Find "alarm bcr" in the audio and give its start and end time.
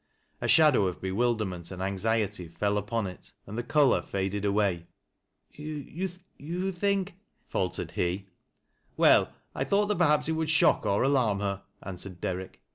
10.89-11.61